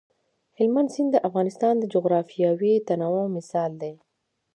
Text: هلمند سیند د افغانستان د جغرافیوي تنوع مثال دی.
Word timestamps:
هلمند 0.57 0.89
سیند 0.93 1.09
د 1.13 1.17
افغانستان 1.27 1.73
د 1.79 1.83
جغرافیوي 1.93 2.73
تنوع 2.87 3.25
مثال 3.37 3.71
دی. 3.81 3.93